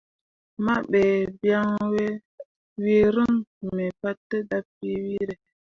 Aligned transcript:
Mahɓe 0.65 1.01
biaŋ 1.39 1.67
wee 2.83 3.05
reŋ 3.15 3.33
mi 3.75 3.85
pate 4.01 4.37
dapii 4.49 4.99
weere. 5.05 5.33